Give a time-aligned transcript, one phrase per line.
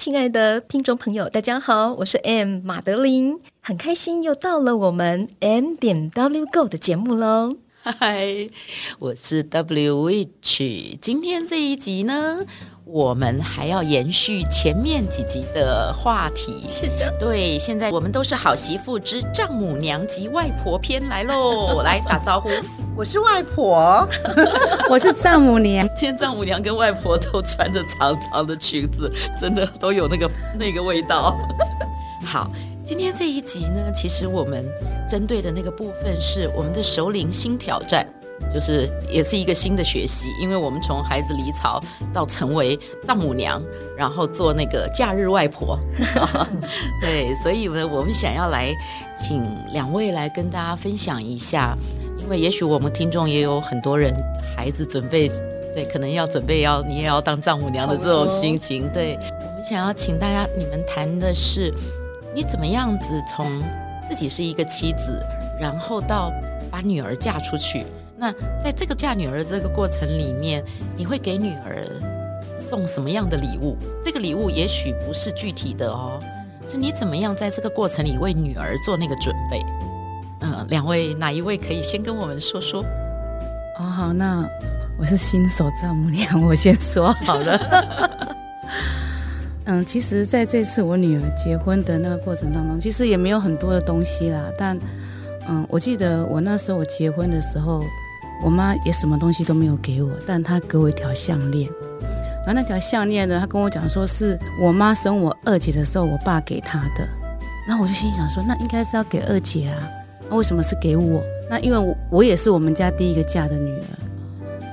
[0.00, 7.54] 亲爱的听众朋友，大家好，我是 M 马德琳，很开心又到了我们 M 点 W Go 的节目喽。
[7.82, 8.48] 嗨，
[8.98, 12.46] 我是 W Witch，今天这一集呢，
[12.92, 16.64] 我们还要延续前面几集的话题。
[16.68, 22.48] 是的，对，现在我们都是好媳妇之丈母娘及外婆篇来喽， 来打招呼。
[22.96, 24.04] 我是外婆，
[24.90, 25.86] 我是丈母娘。
[25.94, 29.08] 今天丈母娘跟外婆都穿着长长的裙子，
[29.40, 31.38] 真的都有那个 那个味道。
[32.24, 32.50] 好，
[32.84, 34.68] 今天这一集呢，其实我们
[35.08, 38.04] 针对的那个部分是我们的首领新挑战，
[38.52, 41.80] 就是也是一个新的学习，因为我们从孩子离巢
[42.12, 43.62] 到成为丈母娘，
[43.96, 45.78] 然后做那个假日外婆，
[47.00, 48.74] 对，所以呢，我们想要来
[49.16, 49.42] 请
[49.72, 51.76] 两位来跟大家分享一下。
[52.18, 54.14] 因为也许我们听众也有很多人
[54.56, 55.28] 孩子准备，
[55.74, 58.88] 对，可能要准备要你也要当丈母娘的这种心情。
[58.92, 61.74] 对，我们想要请大家，你们谈的是
[62.32, 63.46] 你怎么样子从
[64.08, 65.20] 自己是一个妻子，
[65.60, 66.32] 然后到
[66.70, 67.84] 把女儿嫁出去。
[68.20, 68.30] 那
[68.62, 70.62] 在这个嫁女儿这个过程里面，
[70.94, 71.82] 你会给女儿
[72.54, 73.78] 送什么样的礼物？
[74.04, 76.20] 这个礼物也许不是具体的哦，
[76.68, 79.58] 是你怎么样在这个过程里为女儿做那个准备。
[80.42, 82.84] 嗯，两位哪一位可以先跟我们说说？
[83.78, 84.46] 哦，好，那
[84.98, 88.36] 我是新手丈母娘，我先说好了。
[89.64, 94.44] 嗯，其实在这次我女儿结婚的那个过程当中，其实也没有很多的东西啦。
[94.58, 94.78] 但
[95.48, 97.82] 嗯，我记得我那时候我结婚的时候，
[98.42, 101.68] 我妈也什么东西都没有给我，但她给我一条项链。
[102.44, 107.06] 然后那条项链呢，她跟我讲说是我妈生我二姐的时候，我爸给她的。
[107.68, 109.76] 然后我就心想说，那应该是要给二姐啊。
[110.28, 111.22] 那为什么是给我？
[111.48, 113.84] 那因为我我也是我们家第一个嫁的女儿。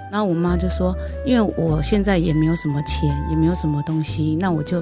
[0.09, 0.95] 然后我妈就说，
[1.25, 4.81] 因为我现在也没有什么钱，也没有什么东西，那我就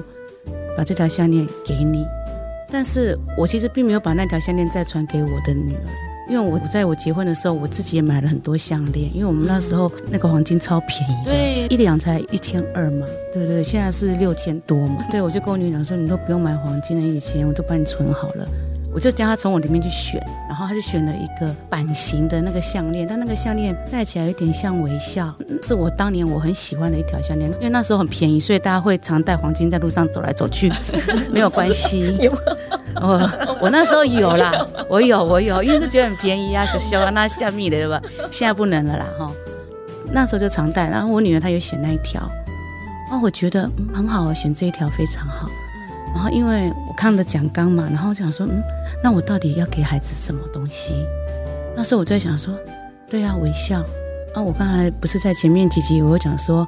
[0.76, 2.06] 把这条项链给你。
[2.70, 5.90] 但是我其实并没有把那条项链再传给我的女儿，
[6.28, 13.62] 因为我在我结婚的时候，我自己也买了很多项链，因为我们那时候那个黄金超便宜，对，一两才一千二嘛，对不对？
[13.62, 15.04] 现在是六千多嘛。
[15.10, 18.48] 对，我就跟我女儿讲说，你都不用买黄金了，以前我都帮你存好了。
[18.96, 20.18] 我就叫他从我里面去选，
[20.48, 25.30] 然后他就选了一个版型的那个项链，但那个项链戴起来有点像微笑，
[25.62, 30.72] 是我当年我很喜欢的一条项链，因为那时候很便宜，所以大家会常戴黄金在路上走来走去，
[31.30, 32.16] 没有关系。
[32.18, 32.32] 有，
[33.02, 33.30] 我
[33.60, 38.00] 我那时候有啦，我有我有，因为就觉得很便宜啊，小小啊那下面的对吧？
[38.30, 39.30] 现在不能了啦哈。
[40.10, 42.22] 那时候就常戴，然后我女儿她有选那一条，
[43.12, 45.50] 哦，我觉得嗯很好，选这一条非常好。
[46.16, 48.62] 然后因为我看了讲纲嘛，然后我想说，嗯，
[49.04, 50.94] 那我到底要给孩子什么东西？
[51.76, 52.54] 那时候我在想说，
[53.06, 53.84] 对啊，微笑。
[54.34, 56.66] 啊，我刚才不是在前面几集我有讲说，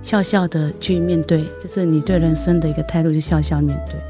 [0.00, 4.00] 笑笑的去面对，就是你对人生的一个态度，就笑笑面对。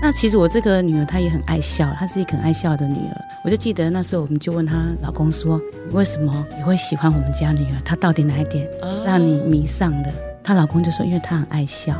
[0.00, 3.20] 那其实我这个女儿她也很爱笑，她是一个很爱笑的女儿。
[3.44, 7.76] 我就记得那时候我们就问她老公说，你为什么你会喜欢我们家女儿？
[7.84, 8.66] 她到底哪一点
[9.04, 10.10] 让你迷上的？
[10.42, 11.94] 她老公就说，因为她很爱笑。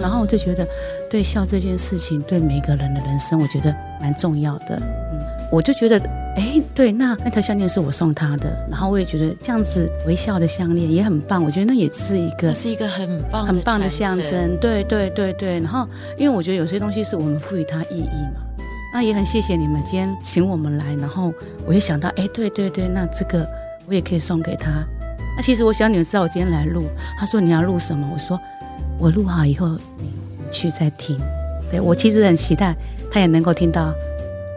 [0.00, 0.66] 然后我就觉得，
[1.10, 4.76] 对笑这件事情，对每个人的人生，我觉得蛮重要的。
[4.76, 5.18] 嗯，
[5.50, 5.98] 我就觉得，
[6.36, 11.42] 哎，对，那那条项链是我送他的，然后我也觉得这样子微笑的项链也很棒。
[11.42, 14.56] 我觉得那也是一个，是一个很棒很棒的象征。
[14.58, 15.60] 对对对对。
[15.60, 18.40] 然后，因为我觉得有些东西是我们赋予它意义嘛。
[18.92, 21.32] 那也很谢谢你们今天请我们来，然后
[21.66, 23.46] 我也想到，哎，对对对，那这个
[23.86, 24.70] 我也可以送给他。
[25.36, 26.84] 那其实我想你们知道我今天来录，
[27.18, 28.08] 他说你要录什么？
[28.12, 28.38] 我说。
[28.98, 30.10] 我录好以后，你
[30.50, 31.18] 去再听。
[31.70, 32.74] 对，我其实很期待，
[33.10, 33.94] 他也能够听到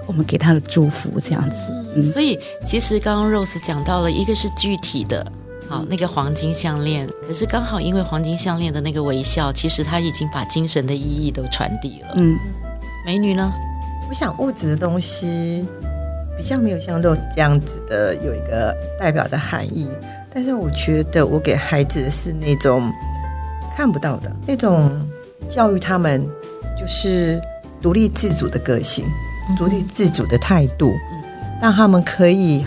[0.07, 1.71] 我们给他的祝福，这样子。
[1.95, 5.25] 嗯，所以其实刚刚 Rose 讲到了一个是具体的，
[5.67, 7.07] 好，那个黄金项链。
[7.27, 12.13] 可是刚好因为黄金项链的那个微笑，其实他已经把精神的意义都传递了。
[12.15, 12.37] 嗯，
[13.05, 13.51] 美女呢？
[14.09, 15.65] 我想物质的东西
[16.37, 19.87] 比较没有像 Rose 这样子的有一个代表的含义，
[20.33, 22.91] 但是我觉得我给孩子的是那种。
[23.75, 24.91] 看不到的那种
[25.49, 26.25] 教育，他们
[26.79, 27.41] 就是
[27.81, 29.05] 独立自主的个性，
[29.57, 30.93] 独立自主的态度，
[31.61, 32.65] 让他们可以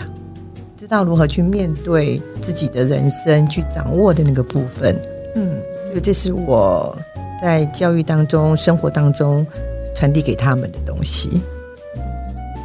[0.77, 4.95] 知道如何去面对自己的人生，去掌握的那个部分。
[5.35, 6.97] 嗯，所以这是我
[7.41, 9.45] 在教育当中、生活当中
[9.95, 11.41] 传递给他们的东西。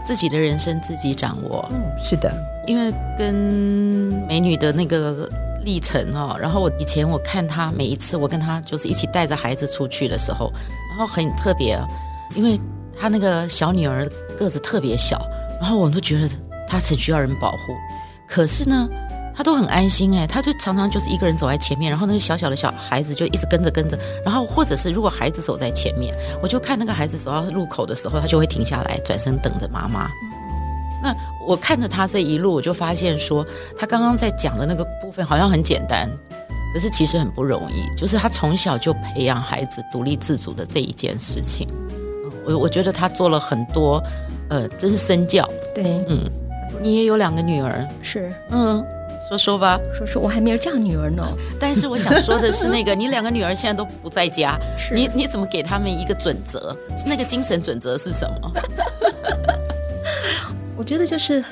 [0.05, 1.69] 自己的人生自己掌握。
[1.71, 2.33] 嗯，是的，
[2.67, 3.35] 因为跟
[4.27, 5.29] 美女的那个
[5.65, 10.53] 历程哦，然后我以前我看他每一次我跟他就是一起带着孩子出去的时候，
[10.91, 11.79] 然后很特别，
[12.35, 12.61] 因为
[12.99, 14.09] 他那个小女儿
[14.39, 15.21] 个子特别小，
[15.61, 16.29] 然后我都觉得
[16.67, 17.59] 她很需要人保护，
[18.27, 18.89] 可是呢。
[19.33, 30.11] 他都很安心哎，他就常常就是一个人走在前面，然后那个小小的小孩子就一直跟着跟着，然后或者是如果孩子走在前面，我就看那个孩子走到路口的时候，他就会停下来转身等着妈妈。
[31.03, 31.15] 那
[31.47, 33.45] 我看着他这一路，我就发现说，
[33.79, 36.09] 他刚刚在讲的那个部分好像很简单，
[36.73, 41.67] 可是其实很不容易，就是他从小就培养孩子独立自主的这一件事情。
[42.45, 44.03] 我我觉得他做了很多，
[44.49, 45.49] 呃，这是身教。
[45.75, 46.31] 对，嗯，
[46.81, 48.85] 你也有两个女儿，是，嗯。
[49.29, 51.25] 说说吧，说说，我还没有嫁女儿呢。
[51.61, 56.77] 但是我想说的是，那个你两个女儿现在都不在家，是你你怎么给他们一个准则？
[57.07, 58.53] 那个精神准则是什么？
[60.81, 61.45] 我觉得就是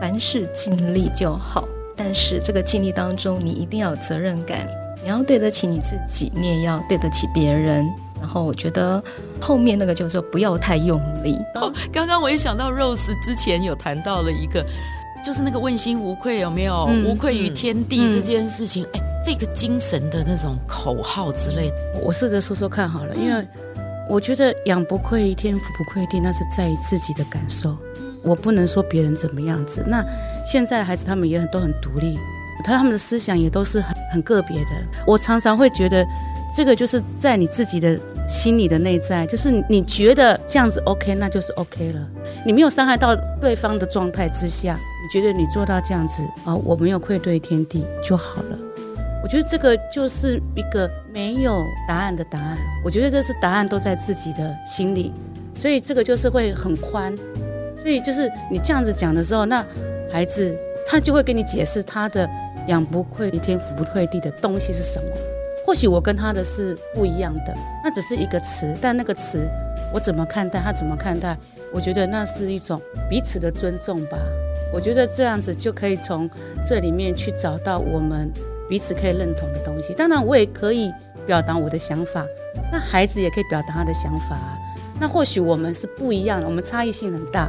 [0.00, 1.66] 凡事尽力就好，
[1.96, 4.64] 但是这个尽力当中，你一定要有责任感，
[5.02, 7.84] 你要对得起你自己，你也要对得起别人。
[8.20, 9.02] 然后我觉得
[9.40, 11.36] 后面那个就是说不要太用力。
[11.56, 14.64] 哦，刚刚我一想到 Rose 之前有谈到了一个。
[15.24, 16.86] 就是那个问心无愧有没有？
[16.88, 23.16] 嗯、无愧于天地这件事情，哎、嗯，这个精神的那种口号之类的，我试着说说看好了。
[23.16, 23.44] 因为
[24.08, 27.76] 我觉得养不愧于天，福不愧于地，那是在于自己的感受。
[28.26, 29.82] 我不能说别人怎么样子。
[29.86, 30.04] 那
[30.44, 32.18] 现在孩子他们也很都很独立，
[32.62, 34.70] 他他们的思想也都是很很个别的。
[35.06, 36.06] 我常常会觉得。
[36.54, 42.00] 这个就是在你自己的心里的内在，就是你觉得这样子 OK，那就是 OK 了。
[42.46, 48.58] 你没有伤害到对方的状态之下，你觉得你做到这样子啊，我没有愧对天地就好了。
[49.24, 52.56] 我觉得这个就是一个没有答案的答案。
[52.82, 55.12] 我觉得这是答案都在自己的心里，
[55.58, 57.12] 所以这个就是会很宽。
[57.86, 59.64] 所以就是你这样子讲的时候，那
[60.10, 60.52] 孩子
[60.88, 62.28] 他就会跟你解释他的
[62.66, 65.08] 养不愧天，福不愧地的东西是什么。
[65.64, 67.54] 或许我跟他的是不一样的，
[67.84, 69.48] 那只是一个词，但那个词
[69.94, 71.38] 我怎么看待，他怎么看待，
[71.72, 74.18] 我觉得那是一种彼此的尊重吧。
[74.74, 76.28] 我觉得这样子就可以从
[76.64, 78.28] 这里面去找到我们
[78.68, 79.94] 彼此可以认同的东西。
[79.94, 80.92] 当然，我也可以
[81.24, 82.26] 表达我的想法，
[82.72, 84.58] 那孩子也可以表达他的想法啊。
[84.98, 87.48] 那或许我们是不一样的，我们差异性很大，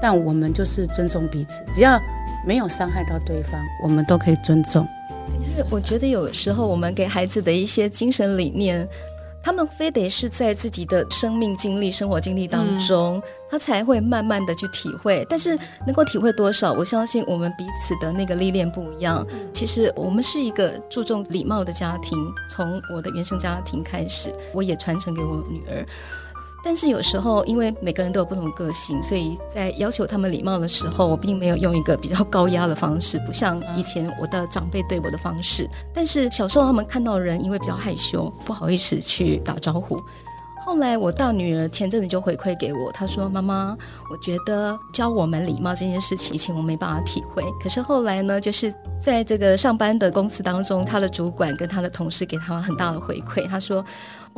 [0.00, 2.00] 但我们就是尊重彼此，只要
[2.46, 4.86] 没有伤害到对方，我们都可以尊重。
[5.32, 8.88] 因为我觉得有时候我们给孩子的一些精神理念，
[9.42, 15.26] 他们非得是在自己的生命经历、生活经历当中，嗯、他才会慢慢的去体会。
[15.28, 19.26] 但是能够体会多少，我相信我们彼此的那个历练不一样。
[19.52, 22.18] 其实我们是一个注重礼貌的家庭，
[22.48, 25.84] 从我的原生家庭开始，我也传承给我女儿。
[26.62, 35.68] 但是有时候，因为每个人都有不同的个性，所以在要求他们礼貌的时候，我并没有用一个比较高压的方式，不像以前我的长辈对我的方式。
[35.94, 39.98] 但是小时候他们看到人，因为比较害羞，不好意思去打招呼。
[40.60, 43.74] 后来我大女儿前阵子就回馈给我，她说：“妈妈，
[44.10, 47.42] 我觉得教我们礼貌这件事情，以前我没办法体会。
[47.62, 48.70] 可是后来呢，就是
[49.00, 53.48] 在这个上班的公司当中，她的主管跟她的同事给她很大的回馈。
[53.48, 53.82] 她说：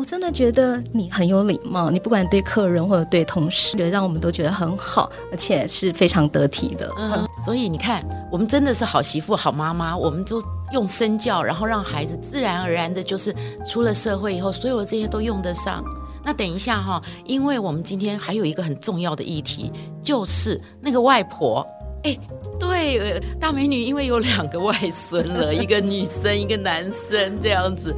[0.01, 6.91] 我真的觉得你很有礼貌，你不管对客人或者对同事，觉得让我们都觉得很好，而且是非常得体的。
[6.97, 8.03] 嗯，所以你看，
[8.33, 10.43] 我们真的是好媳妇、好妈妈，我们都
[10.73, 13.31] 用身教，然后让孩子自然而然的，就是
[13.69, 15.85] 出了社会以后，所有的这些都用得上。
[16.25, 19.71] 那等一下哈，因为我们今天还有一个很重要的议题，
[20.03, 21.67] 就是那个外婆。
[22.05, 22.19] 哎，
[22.59, 27.95] 对，大美女因为有两个外孙了，一个女生，一个男生，这样子。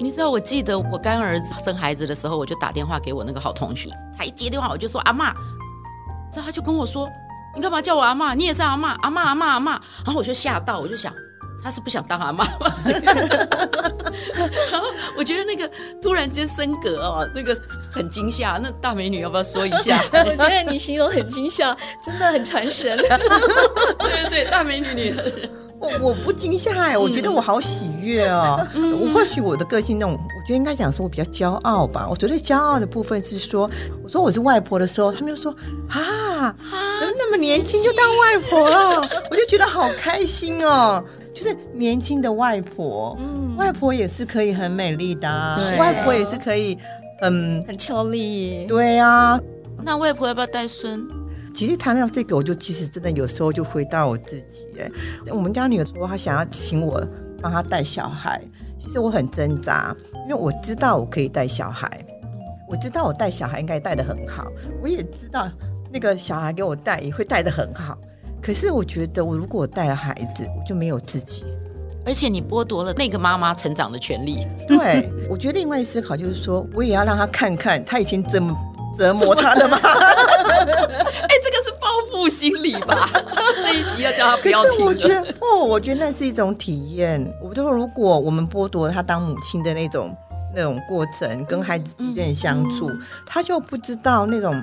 [0.00, 5.32] 你知道，我记得我干儿子生孩子的时候，我就打电话给我那个好同学，他一接电话我就说阿嬷，
[6.32, 7.08] 之后他就跟我说，
[7.54, 8.34] 你干嘛叫我阿嬷？
[8.34, 9.66] 你也是阿嬷，阿嬷，阿嬷，阿嬷。
[10.04, 11.12] 然后我就吓到，我就想。
[11.60, 12.72] 他是不想当阿妈吗？
[14.70, 14.86] 然后
[15.16, 15.68] 我觉得那个
[16.00, 17.52] 突然间升格哦，那个
[17.92, 18.60] 很惊吓。
[18.62, 20.00] 那大美女要不要说一下？
[20.24, 22.96] 我觉得你形容很惊吓，真的很传神。
[22.96, 23.08] 对
[23.98, 25.12] 对对，大美女女，
[25.80, 28.66] 我我不惊吓哎，我觉得我好喜悦哦。
[28.74, 32.06] 嗯、我或许我的个性那种，我觉得应该讲说我比较骄傲吧。
[32.10, 33.70] 我觉得骄傲的部分是说，
[34.02, 35.54] 我说我是外婆的时候，他们就说
[35.88, 36.54] 啊，
[37.16, 41.02] 那么年轻就当外婆了，我就觉得好开心哦。
[41.32, 46.76] 就是年轻的外婆，嗯，外婆也是可以很美丽的，啊，外婆也是可以
[47.20, 49.38] 很很俏丽，对，啊。
[49.80, 51.06] 那外婆要不要带孙？
[51.58, 54.88] 其实谈到这个，我就其实真的有时候就回到我自己，哎，
[55.32, 57.04] 我们家女儿说她想要请我
[57.42, 58.40] 帮她带小孩，
[58.78, 61.90] 其实我很挣扎，因为我知道我可以带小孩，
[62.68, 64.46] 我知道我带小孩应该带的很好，
[64.80, 65.50] 我也知道
[65.92, 67.98] 那个小孩给我带，也会带的很好。
[68.40, 71.44] 可是我觉得，我如果带了孩子，我就没有自己。
[72.06, 74.46] 而且你剥夺了那个妈妈成长的权利。
[74.68, 78.56] 对，我觉得另外思考就是说，我也要让他看看他以前怎么
[78.96, 79.76] 折磨他的妈。
[81.28, 81.37] 哎、欸，
[82.18, 83.08] 复心理吧？
[83.62, 84.70] 这一集要叫他不要听。
[84.70, 87.24] 可是我觉得，哦，我觉得那是一种体验。
[87.40, 90.14] 我觉得，如果我们剥夺了他当母亲的那种
[90.54, 94.60] 那种过程，跟孩子之间相处，嗯嗯、他就不知道那种。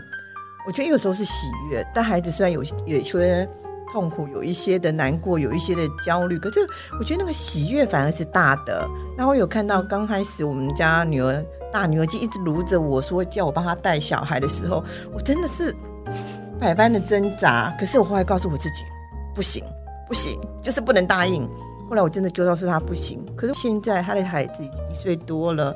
[0.68, 3.48] 我觉得有时候是喜悦，但孩子虽然有有些
[3.94, 6.60] 痛苦，有一些的难过，有一些的焦虑，可是
[7.00, 8.90] 我觉得那个喜悦反而是大的。
[9.16, 14.84] 那我有看到刚开始我们家女儿大女儿就一直卢着我说叫我帮她带小孩的时候，
[15.14, 15.72] 我真的是
[16.60, 17.74] 百般的挣扎。
[17.80, 18.84] 可是我后来告诉我自己，
[19.34, 19.64] 不行
[20.08, 21.48] 不行，就是不能答应。
[21.90, 23.24] 后来我真的就告诉他不行。
[23.36, 25.76] 可是现在他的孩子已经一岁多了，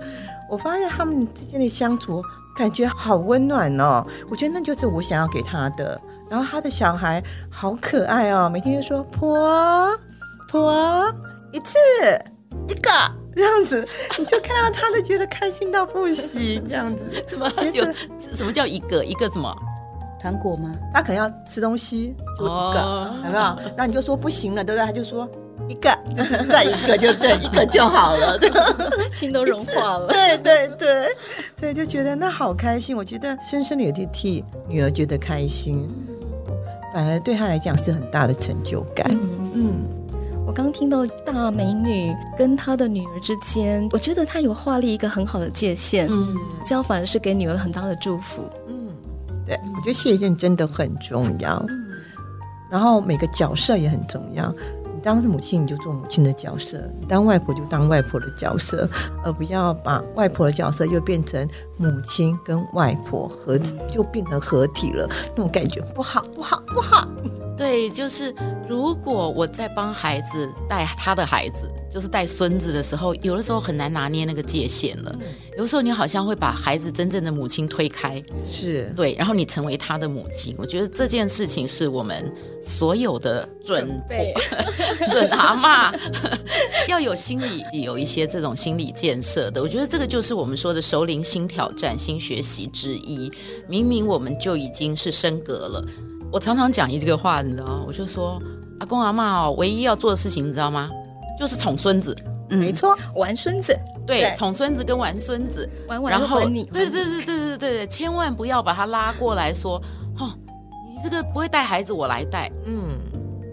[0.49, 2.23] 我发现他们之间的相处。
[2.57, 6.01] 感觉好温暖哦，我觉得那就是我想要给他的。
[6.29, 9.97] 然后他的小孩好可爱哦，每天就说婆
[10.49, 11.15] 婆
[11.53, 11.77] 一次
[12.67, 12.91] 一个
[13.33, 17.09] 这样子，你就看到他都觉得开心到不行这样子。
[17.25, 17.85] 怎么有
[18.33, 19.55] 什么叫一个一个什么
[20.21, 20.73] 糖果吗？
[20.93, 23.71] 他可能要吃东西就一个，哦、有没有？
[23.77, 24.85] 那你就说不行了，对不对？
[24.85, 25.27] 他就说。
[25.67, 28.39] 一个，就是再一个就对，一个就好了，
[29.11, 30.07] 心都融化了。
[30.09, 31.07] 对对对，
[31.59, 32.97] 所以就觉得那好开心。
[32.97, 35.87] 我觉得深深的有点替女儿觉得开心，
[36.91, 39.05] 反而对她来讲是很大的成就感。
[39.11, 39.73] 嗯，嗯，
[40.47, 46.35] 我刚听到大美女跟她的女儿之间，我觉得她有画立一个很好的界限，嗯，
[46.65, 48.41] 这样反而是给女儿很大的祝福。
[48.67, 48.88] 嗯，
[49.49, 51.65] 对，我觉得界限真的很重要，
[52.69, 54.53] 然后每个角色也很重要。
[54.93, 56.77] 你当母亲，你就做母亲的角色；
[57.07, 58.87] 当外婆，就当外婆的角色，
[59.23, 63.57] 而不要把外婆的角色又变成母亲跟外婆合，
[63.91, 65.09] 就变成合体了。
[65.35, 67.07] 那种感觉不好，不好，不好。
[67.57, 68.31] 对，就是
[68.67, 75.15] 如果我在帮孩子带他的孩子，就是带孙子的时候，有的时候很难拿捏那个界限了。
[75.57, 80.55] 有的时候你好像会把孩子真正的母亲推开，是对，然后你成为他的母亲。
[80.57, 82.31] 我觉得这件事情是我们
[82.61, 84.33] 所有的准备
[85.09, 85.91] 准阿妈
[86.87, 89.61] 要有心理有一些这种心理建设的。
[89.61, 93.31] 我觉得这个就是我们说的熟龄新挑战、新学习之一。
[93.67, 95.85] 明明我们就已经是升格了。
[96.31, 97.83] 我常常讲一个话，你知道吗？
[97.87, 98.41] 我就说
[98.79, 100.89] 阿公阿妈哦，唯一要做的事情，你知道吗？
[101.39, 102.13] 就是宠孙子。
[102.49, 103.77] 嗯，没错，玩孙子。
[104.05, 106.65] 对，宠孙子跟玩孙子，玩玩然后你。
[106.65, 109.81] 对对对对对对对，千万不要把他拉过来说，
[110.19, 110.33] 哦，
[110.89, 112.51] 你这个不会带孩子，我来带。
[112.65, 112.97] 嗯，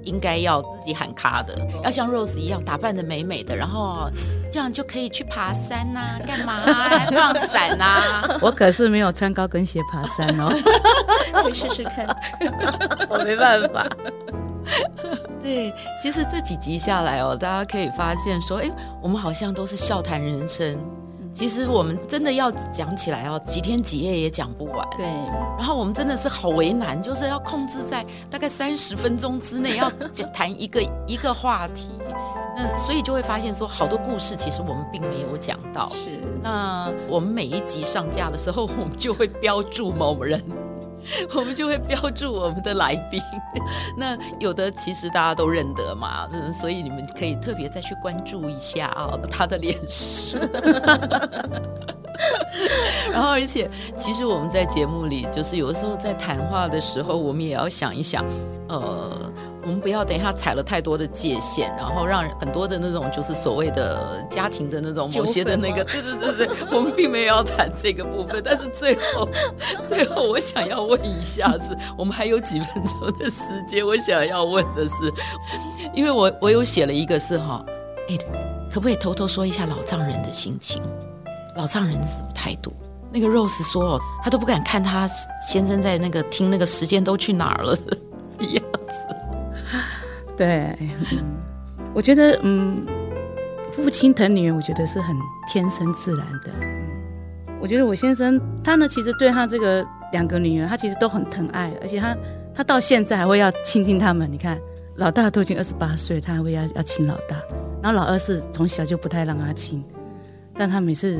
[0.02, 4.10] 应该要自己喊卡的，要像 Rose 一样打扮的美美的，然后
[4.50, 7.06] 这样就可以去爬山呐、啊，干嘛、啊？
[7.12, 8.38] 放伞呐、啊？
[8.40, 10.48] 我可是没有穿高跟鞋爬山哦。
[11.34, 12.06] 可以试试看，
[13.10, 13.86] 我没办法。
[15.42, 18.70] 对，其实这几集下来哦，大家可以发现说，哎，
[19.02, 20.78] 我们好像都是笑谈人生。
[21.32, 24.88] 其实我们真的要讲起来哦，几天几夜也讲不完。
[24.96, 25.04] 对，
[25.58, 29.90] 然后我们真的是好为难，就是要控制在大概三十分钟之内要
[30.32, 31.90] 谈一个 一个话题。
[32.56, 35.90] 那所以就会发现说，好多故事其实我们并没有讲到。
[35.90, 36.08] 是，
[36.42, 40.42] 那我们每一集上架的时候，我们就会标注某人。
[41.34, 43.22] 我们就会标注我们的来宾，
[43.96, 50.38] 那有的其实大家都认得嘛，嗯所以你们可以特别再去关注一下啊，他的脸书。
[53.12, 58.24] 然后，而且其实我们在节目里，就是有时候在谈话的时候，我们也要想一想，
[58.68, 59.32] 呃。
[59.66, 68.40] 我们不要等一下踩了太多的界限，然后让很多的那种就是所谓的家庭的那种某些的那个，对对对对， 我们并没有要谈这个部分。
[68.44, 69.28] 但是最后，
[69.84, 75.12] 最后我想要问一下是，是我们还有几分钟的时间，我想要问的是，
[75.92, 77.64] 因为我我有写了一个是哈，
[78.08, 78.16] 哎，
[78.72, 80.80] 可不可以偷偷说一下老丈人的心情？
[81.56, 82.72] 老丈人是什么态度？
[83.10, 85.08] 那个 Rose 说哦，他都不敢看他
[85.48, 87.76] 先生在那个听那个时间都去哪儿了
[88.38, 88.78] 一样子。
[90.36, 90.76] 对，
[91.94, 92.84] 我觉得，嗯，
[93.72, 95.16] 父亲疼女儿，我觉得是很
[95.48, 96.50] 天生自然的。
[97.58, 102.14] 我觉得我先生他呢，其实对他这个两个女儿，他其实都很疼爱，而且他
[102.54, 104.30] 他到现在还会要亲近他们。
[104.30, 104.60] 你看，
[104.96, 107.36] 老大都已经二十八岁，他还会要要亲老大，
[107.82, 109.82] 然后老二是从小就不太让他亲，
[110.54, 111.18] 但他每次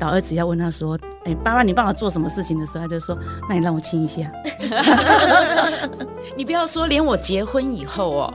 [0.00, 3.16] 老儿子要问他说：“哎，爸爸，你帮我做什么事情的时候，他就说：
[3.48, 4.30] 那你让我亲一下。”
[6.36, 8.34] 你不要说，连我结婚以后哦。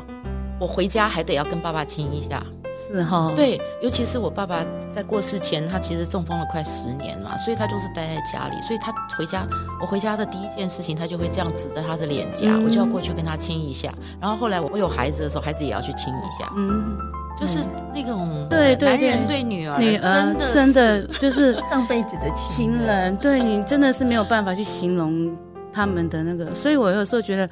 [0.62, 2.46] 我回家还得要跟爸爸亲一下，
[2.88, 8.62] 是哈，对，尤其是我爸爸在过世前，他其实中风了快十年嘛，所以他就是待在家里。
[8.62, 9.44] 所以他回家，
[9.82, 13.91] 我回家的第一件事情，他就会这样指着他的脸颊，嗯、我就要过去跟他亲一下。
[14.22, 16.48] 然后后来我有孩子的时候，孩子也要去亲一下。
[16.56, 16.96] 嗯，
[17.39, 17.58] 就是
[17.91, 25.36] 那种对对男人对女儿，女儿真的就是 上辈子的情人，对你真的是没有办法去形容
[25.74, 26.53] 他们的那个。
[26.53, 27.50] 所以我有时候觉得，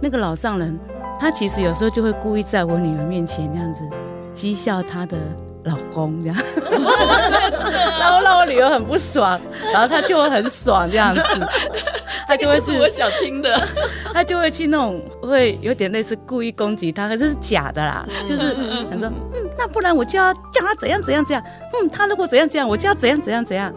[0.00, 0.78] 那个老丈人，
[1.22, 3.88] 他其实有时候就会故意在我女儿面前这样子。
[4.34, 5.16] 讥笑她的
[5.64, 6.36] 老公这样，
[8.00, 9.38] 然后让我女儿很不爽，
[9.72, 11.22] 然后她就会很爽这样子，
[12.26, 13.68] 他就会是我想听的，
[14.12, 18.56] 他就会去那种会有点类似故意攻击他，可是是假的啦，就是
[18.90, 23.72] 他说嗯，那不然我就要叫他怎样怎样怎样，嗯，他如果怎样怎样，我就要怎样怎样怎样，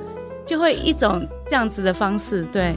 [0.46, 2.76] 就会一种这样子的方式对，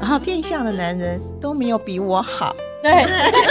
[0.00, 2.56] 然后天下的男人都没有比我好。
[2.82, 3.06] 对，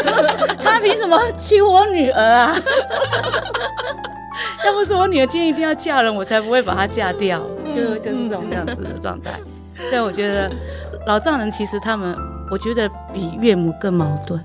[0.64, 2.56] 他凭什么娶我女儿啊？
[4.66, 7.42] 要不是我女儿今天一定要嫁人，我才不会把她嫁掉。
[7.76, 9.34] 就就是这种这样子的状态。
[9.90, 10.52] 所以我觉得
[11.06, 12.16] 老丈人其实他们，
[12.52, 14.44] 我觉得比岳母更矛盾。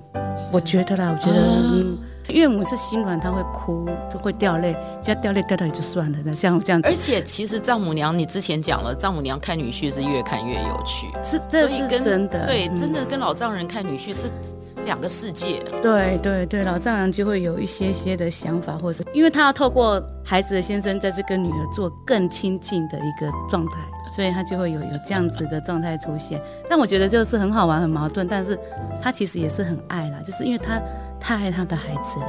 [0.52, 6.18] 我觉得啦，我觉得、嗯、岳母是心软，她会哭，就会掉泪，只要掉泪掉掉也就算了。
[6.24, 12.46] 那像这样子，而且其实丈母娘，你之前讲了，丈母娘看女婿是越看越有趣，是这是真的。
[12.46, 14.30] 对，真的跟老丈人看女婿是。
[14.84, 23.80] 两个世界，对对对，老丈人就会有一些些的想法，或者是因为他要透过孩子的先生在这跟女儿做更亲近的一个状态，
[24.14, 26.38] 所以他就会有有这样子的状态出现。
[26.68, 28.58] 但我觉得就是很好玩，很矛盾，但是
[29.00, 30.78] 他其实也是很爱啦，就是因为他
[31.26, 32.26] 太爱他的孩子了，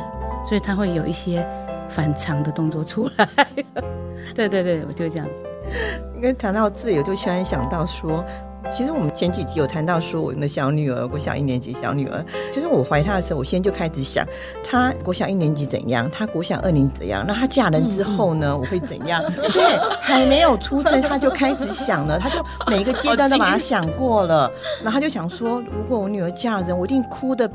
[0.47, 1.45] 所以他会有一些
[1.89, 3.27] 反常的动作出来。
[4.33, 5.33] 对对对，我就这样子。
[6.15, 8.23] 因为谈到这，我就突然想到说。
[8.73, 14.25] 其实我们前几集有谈到说，我们的小女儿，国小一年级小女儿，就是我怀她的时候，我先就开始想，
[14.63, 19.21] 她国小一年级怎样，她国小二年级怎样，那她嫁人之后呢，嗯、我会怎样？
[19.53, 24.51] 对， 还没有出生，她就开始想了，她就 每一个阶段都把她想过了，
[24.83, 27.47] 然后她就想说，如果我女儿嫁人，我一定哭的，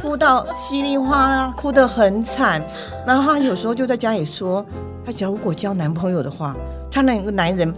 [0.00, 2.62] 哭到稀里哗啦，哭得很惨。
[3.06, 4.64] 然后她有时候就在家里说，
[5.04, 6.54] 她假如果交男朋友的话，
[6.90, 7.74] 她那个男人。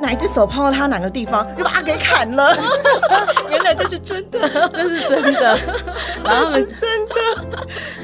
[0.00, 2.56] 哪一只手碰到他哪个地方，就把他给砍了。
[3.50, 5.58] 原来这是真的，这是真的，
[6.24, 7.14] 然后是真的。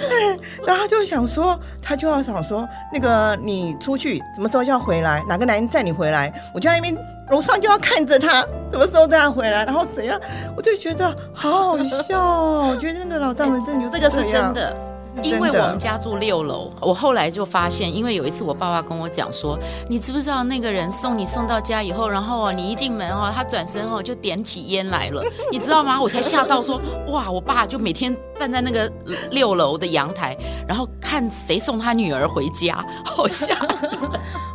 [0.01, 0.29] 对，
[0.67, 5.23] 然后他就想说，他就要想说，那个你出去什么时候就要回来？
[5.29, 6.33] 哪个男人载你回来？
[6.55, 6.97] 我就在那边
[7.31, 10.21] 楼上就要看着他什么时候带他回来，然后怎样？
[10.57, 12.69] 我就觉得好好笑哦。
[12.71, 14.75] 我觉得那个老丈人真的就这个是真的。
[15.23, 19.59] 因为我们家住六楼，我后来就发现，因为有一次我爸爸跟我讲说，
[19.89, 26.01] 你知不知道那个人送你送到家以后，然后你一进门哦，他转身哦就点起烟来了， 你知道吗？
[26.01, 28.91] 我才吓到说，哇，我爸就每天站在那个
[29.31, 33.57] 六楼的阳台，然后看谁送他女儿回家， 好像。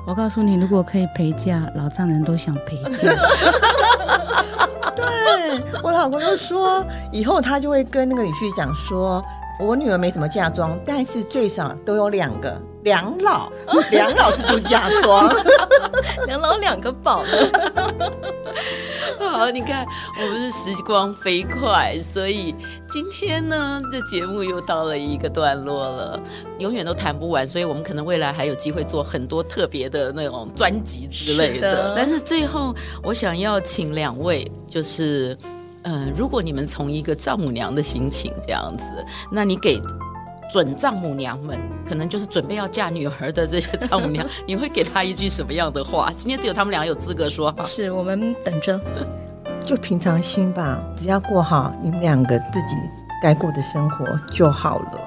[0.06, 3.14] 我告诉你，如果可以陪嫁，老丈人都想陪嫁。
[4.96, 5.06] 对，
[5.84, 9.24] 我老公就说，以后他就会跟那个女婿讲说。
[9.60, 13.52] 我女儿没什么嫁妆，但是最少都有两个两老，
[13.92, 15.34] 两老就做嫁妆，
[16.28, 17.24] 两老两个宝。
[19.20, 19.86] 好，你看
[20.22, 22.54] 我们的时光飞快，所以
[22.88, 26.20] 今天呢，这节目又到了一个段落了，
[26.60, 31.72] 永远都谈不完，所以我们可能未来还有机会做很多特别的那种专辑之类的。
[31.72, 35.36] 的但是最后，我想要请两位，就是。
[35.88, 38.84] 嗯、呃，如果你们从一个丈母娘的心情这样子，
[39.32, 39.82] 那你给
[40.52, 46.12] 准丈母娘们，可能就是准备要嫁女儿的这些丈母娘，你会给她一句什么样的话？
[46.18, 47.54] 今天只有他们俩有资格说。
[47.62, 48.80] 是我们等着，
[49.64, 52.76] 就平常心吧，只要过好你们两个自己
[53.24, 55.00] 该过的生活就好了。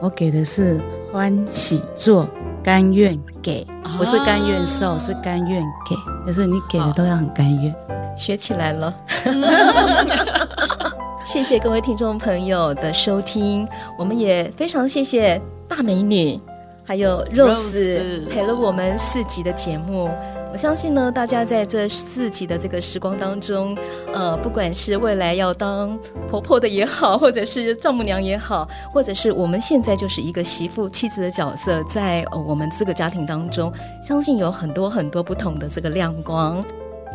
[0.00, 0.80] 我给的是
[1.12, 2.26] 欢喜做，
[2.62, 3.66] 甘愿给，
[3.98, 5.94] 不是甘愿受，是甘愿给，
[6.26, 7.74] 就是你给的都要很甘愿。
[8.14, 8.92] 学起来了，
[11.24, 13.66] 谢谢各位听众朋友的收听，
[13.98, 16.40] 我们也非常谢谢大美女
[16.84, 20.10] 还有 Rose 陪了我们四集的节目。
[20.52, 23.74] 我相信呢，大家在这四集的这个时光当中，
[24.12, 36.62] 呃，不管是未来要当婆婆的也好，或者是丈母娘也好，或者是我们现在就是一个媳妇妻子的角色，在，呃，我们这个家庭当中，相信有很多很多不同的这个亮光。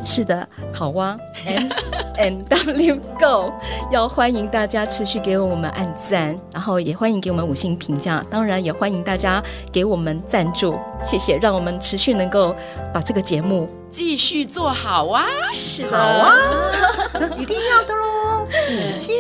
[0.04, 1.68] 是的，好哇，M
[2.18, 3.52] N W Go，
[3.92, 12.56] 要欢迎大家持续给我们按赞，然后也欢迎给我们五星评价，当然也欢迎大家给我们赞助，谢谢，让我们持续能够
[12.94, 15.26] 把这个节目继续做好啊！
[15.54, 16.36] 是的，好啊，
[17.38, 19.14] 一定要的喽，五星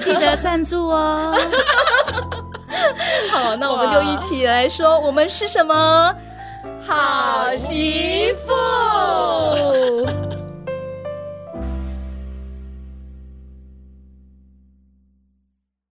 [0.00, 1.34] 记得赞助哦。
[3.30, 6.14] 好，那我们就一起来说，我们是什么？
[6.86, 8.52] 好媳妇。